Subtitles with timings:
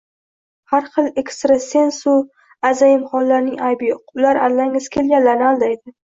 [0.71, 2.13] Har xil ekstrasensu
[2.69, 5.95] azayimxonlarning aybi yo’q: ular aldangisi kelganlarni aldaydi.